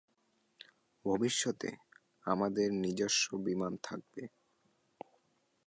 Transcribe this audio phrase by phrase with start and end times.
[1.05, 1.69] ভবিষ্যতে,
[2.25, 4.23] আমাদেরও নিজস্ব বিমান থাকবে।